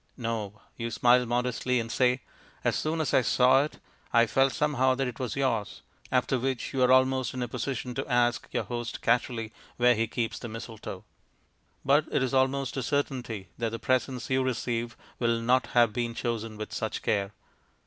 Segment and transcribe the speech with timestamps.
[0.17, 2.21] No; you smile modestly and say,
[2.63, 3.77] "As soon as I saw it,
[4.11, 7.93] I felt somehow that it was yours"; after which you are almost in a position
[7.93, 11.03] to ask your host casually where he keeps the mistletoe.
[11.85, 16.15] But it is almost a certainty that the presents you receive will not have been
[16.15, 17.33] chosen with such care.